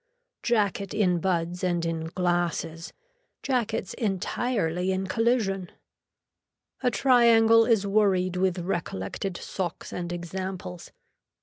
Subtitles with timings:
[0.41, 2.91] Jacket in buds and in glasses,
[3.43, 5.71] jackets entirely in collision.
[6.81, 10.91] A triangle is worried with recollected socks and examples.